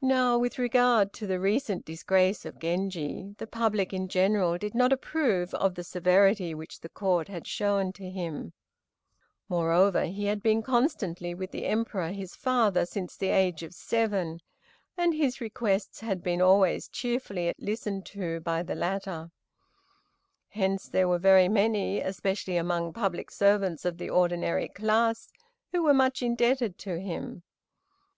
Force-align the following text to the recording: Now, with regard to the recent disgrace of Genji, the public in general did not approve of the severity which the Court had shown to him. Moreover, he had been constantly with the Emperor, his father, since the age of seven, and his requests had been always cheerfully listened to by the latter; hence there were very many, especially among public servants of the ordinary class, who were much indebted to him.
Now, 0.00 0.38
with 0.38 0.58
regard 0.58 1.12
to 1.12 1.26
the 1.26 1.38
recent 1.38 1.84
disgrace 1.84 2.46
of 2.46 2.58
Genji, 2.58 3.34
the 3.36 3.46
public 3.46 3.92
in 3.92 4.08
general 4.08 4.56
did 4.56 4.74
not 4.74 4.94
approve 4.94 5.52
of 5.52 5.74
the 5.74 5.84
severity 5.84 6.54
which 6.54 6.80
the 6.80 6.88
Court 6.88 7.28
had 7.28 7.46
shown 7.46 7.92
to 7.92 8.08
him. 8.08 8.54
Moreover, 9.46 10.06
he 10.06 10.24
had 10.24 10.42
been 10.42 10.62
constantly 10.62 11.34
with 11.34 11.50
the 11.50 11.66
Emperor, 11.66 12.12
his 12.12 12.34
father, 12.34 12.86
since 12.86 13.14
the 13.14 13.26
age 13.28 13.62
of 13.62 13.74
seven, 13.74 14.40
and 14.96 15.12
his 15.12 15.38
requests 15.38 16.00
had 16.00 16.22
been 16.22 16.40
always 16.40 16.88
cheerfully 16.88 17.52
listened 17.58 18.06
to 18.06 18.40
by 18.40 18.62
the 18.62 18.74
latter; 18.74 19.30
hence 20.48 20.88
there 20.88 21.08
were 21.08 21.18
very 21.18 21.50
many, 21.50 22.00
especially 22.00 22.56
among 22.56 22.94
public 22.94 23.30
servants 23.30 23.84
of 23.84 23.98
the 23.98 24.08
ordinary 24.08 24.68
class, 24.70 25.28
who 25.72 25.82
were 25.82 25.92
much 25.92 26.22
indebted 26.22 26.78
to 26.78 26.98
him. 26.98 27.42